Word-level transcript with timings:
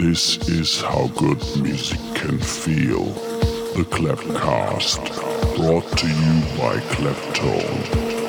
This 0.00 0.38
is 0.48 0.80
how 0.80 1.08
good 1.08 1.42
music 1.60 2.00
can 2.14 2.38
feel. 2.38 3.04
The 3.74 3.84
Clapcast, 3.84 5.04
brought 5.56 5.98
to 5.98 6.06
you 6.06 6.40
by 6.56 6.78
Claptone. 6.94 8.19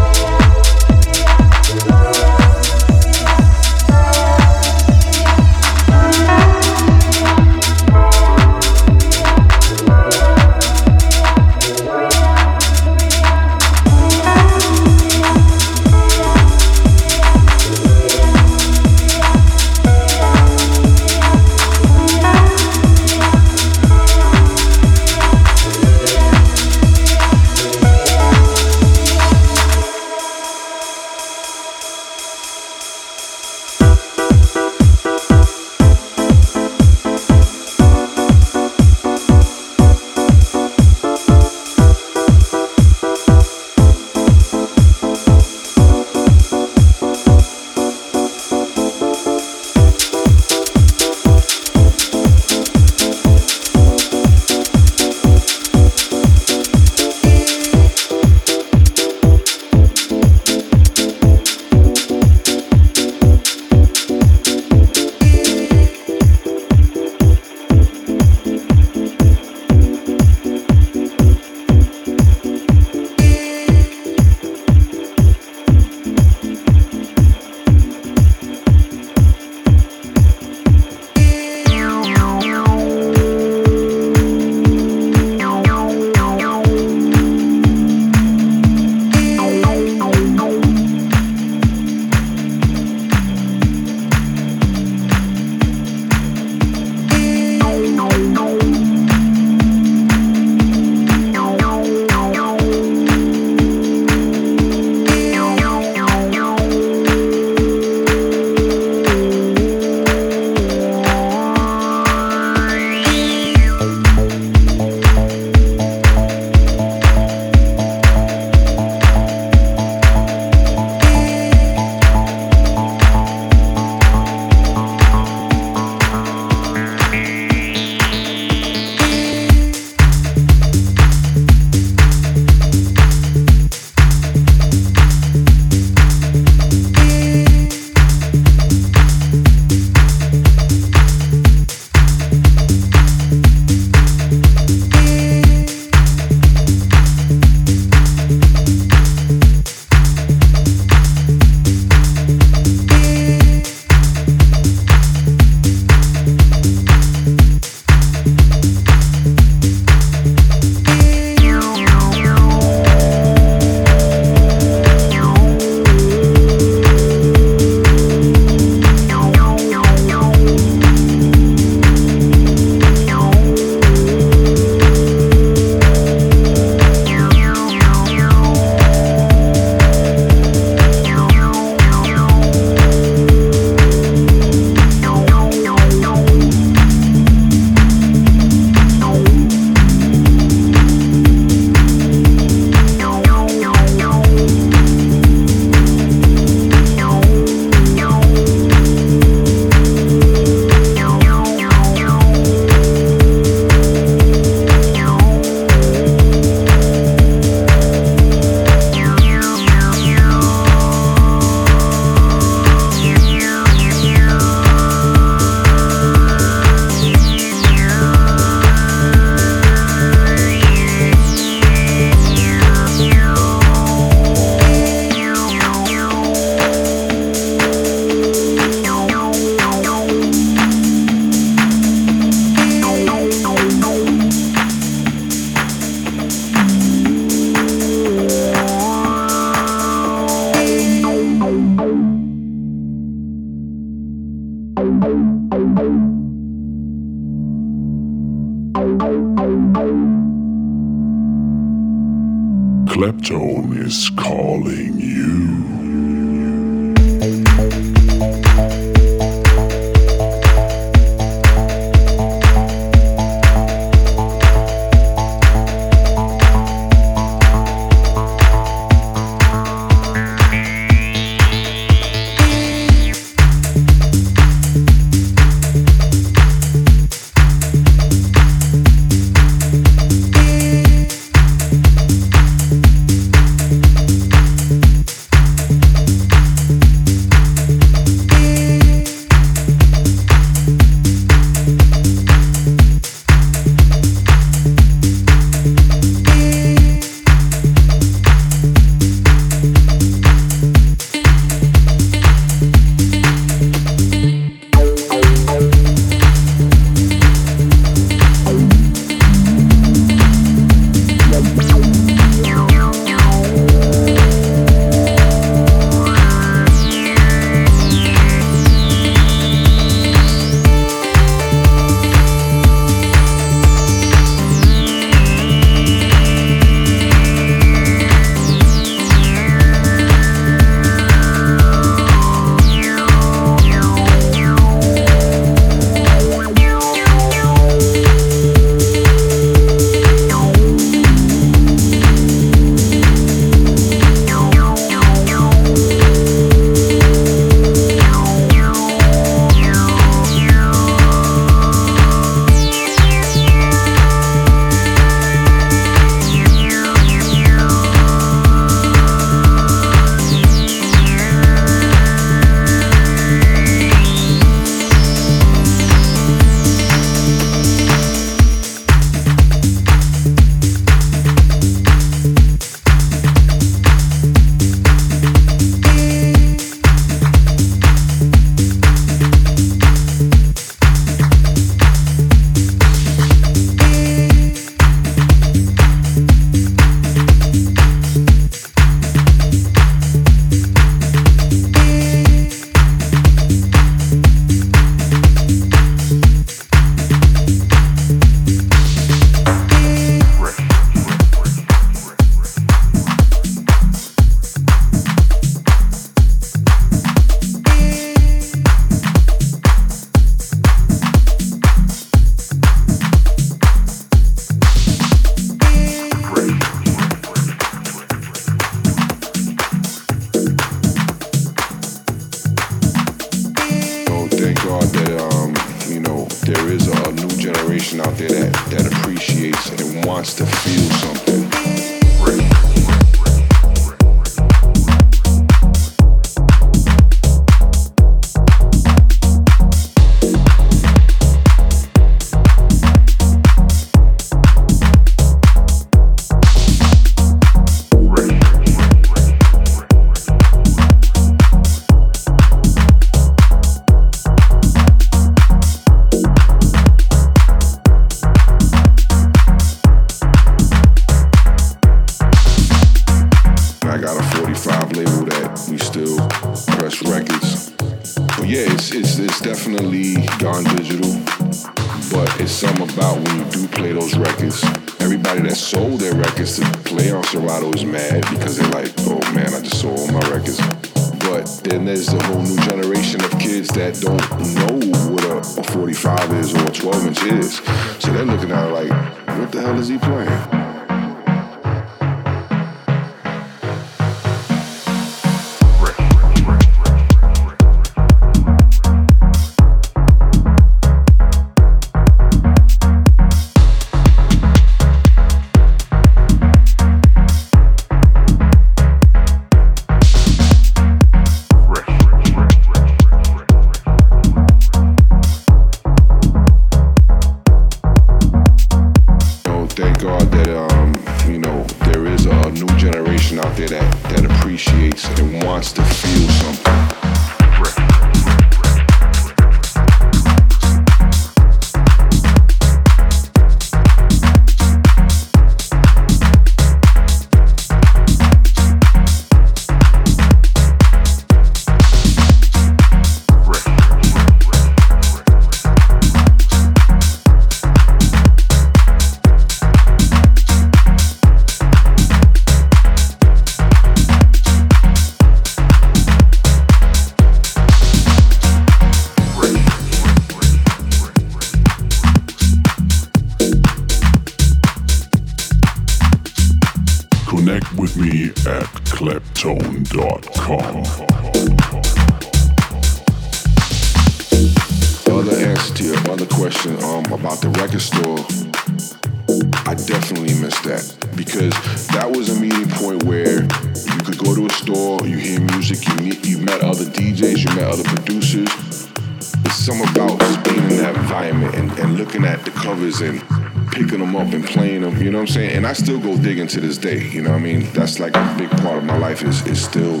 day. 596.80 597.06
You 597.08 597.22
know 597.22 597.30
what 597.30 597.40
I 597.40 597.42
mean? 597.42 597.70
That's 597.72 597.98
like 597.98 598.16
a 598.16 598.34
big 598.38 598.50
part 598.62 598.78
of 598.78 598.84
my 598.84 598.96
life 598.96 599.22
is 599.22 599.46
is 599.46 599.62
still 599.62 600.00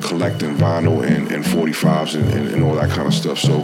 collecting 0.00 0.54
vinyl 0.56 1.02
and, 1.04 1.30
and 1.32 1.44
45s 1.44 2.14
and, 2.14 2.32
and, 2.32 2.48
and 2.48 2.62
all 2.62 2.74
that 2.74 2.90
kind 2.90 3.06
of 3.06 3.14
stuff. 3.14 3.38
So 3.38 3.63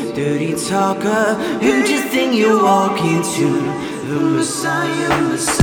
dirty 0.13 0.53
talker. 0.55 1.35
Who 1.61 1.83
do 1.83 1.93
you 1.93 2.01
think 2.09 2.35
you're 2.35 2.61
walking 2.61 3.21
to? 3.21 3.47
The 4.07 4.19
Messiah, 4.19 5.21
Messiah. 5.29 5.60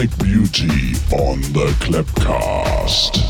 Sonic 0.00 0.18
Beauty 0.18 0.94
on 1.12 1.42
the 1.52 1.76
Klepcast. 1.80 3.29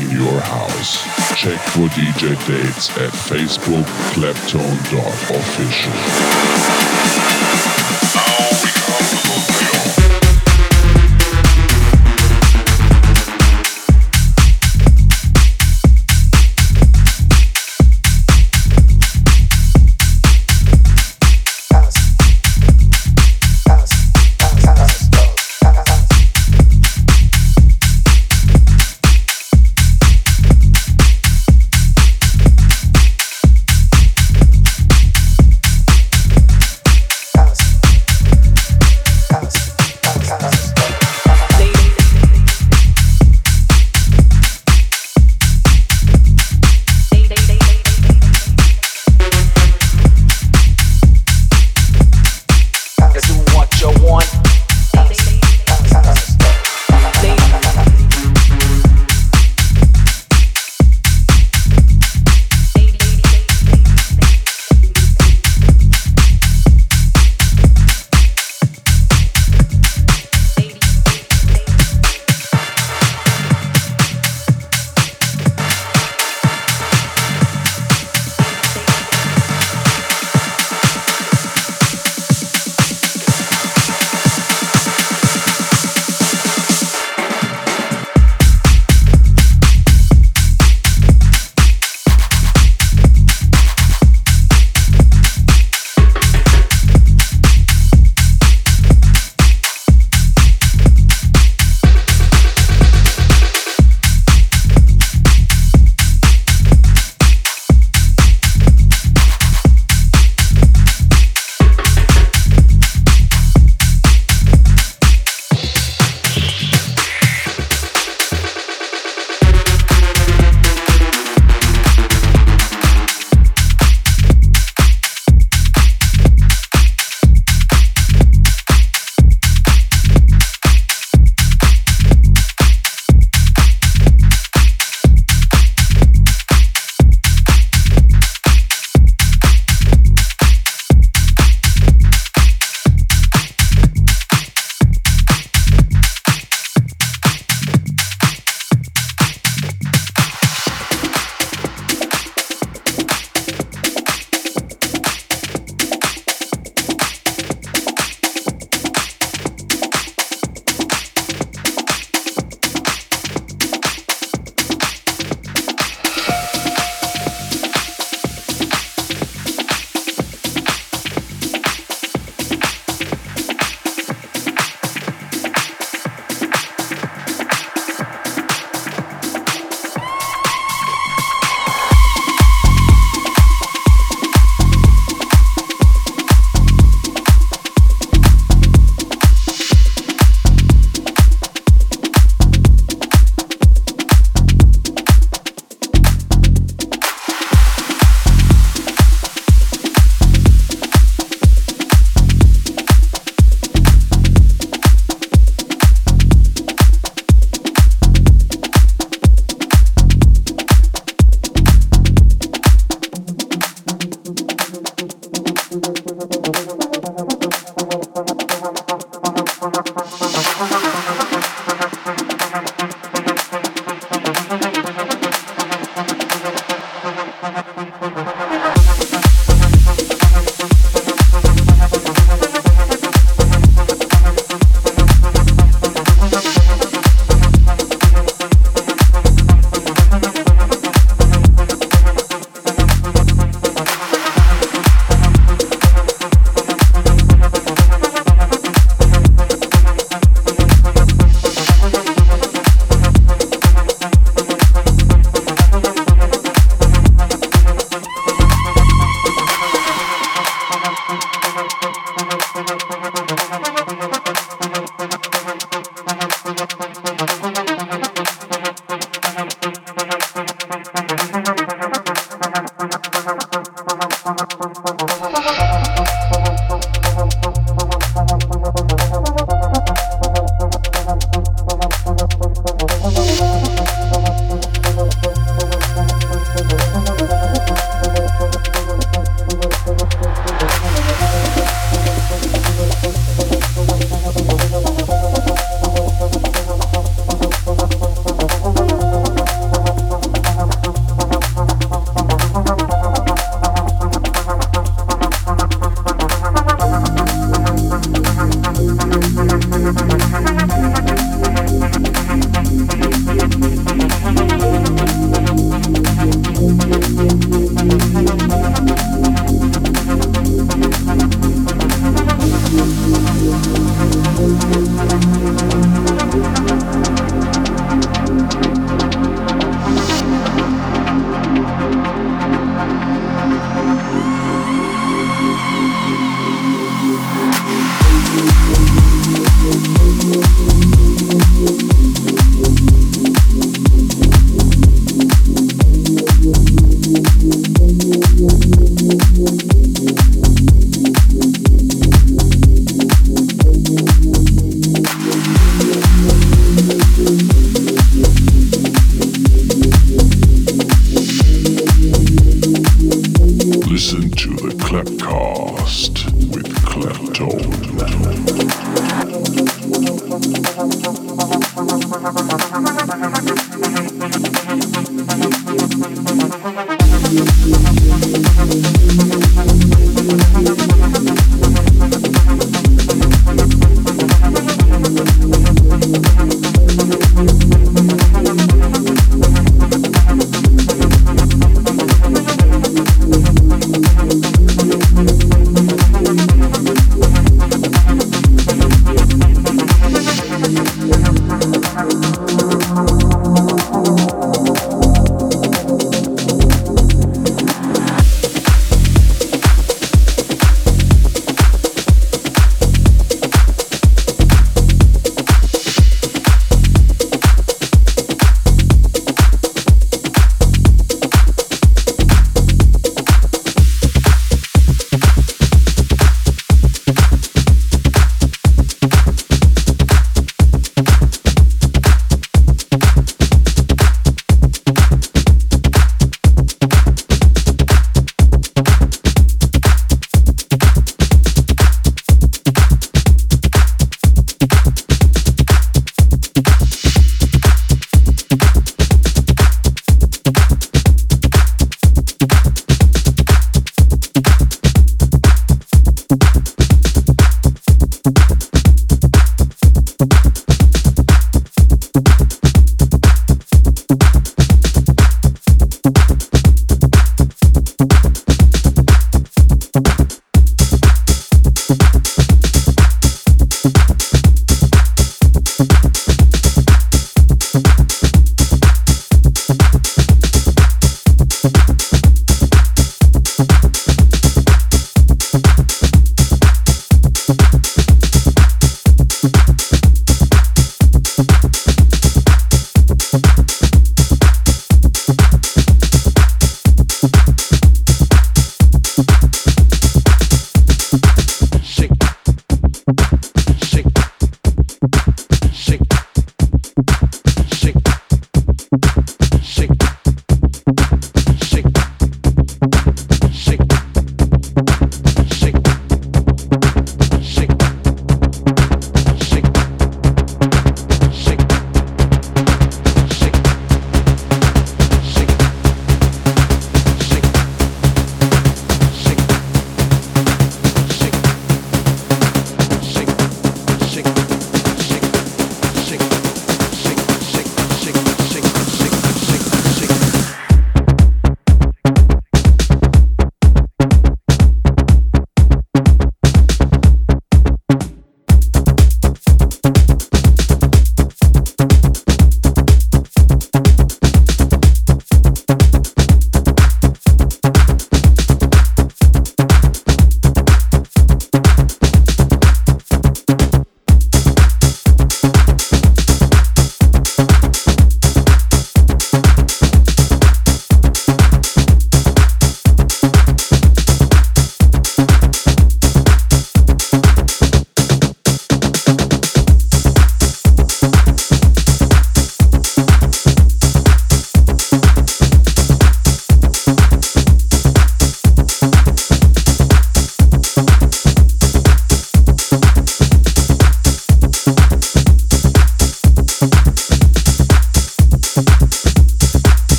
DJ 1.43 2.35
dates 2.45 2.89
at 2.97 3.11
Facebook 3.11 3.87